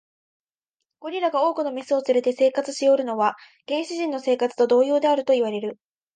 [0.97, 3.35] ゴリラが多くの牝を連れて生活しおるのは、
[3.67, 5.77] 原始人の生活と同様であるといわれる。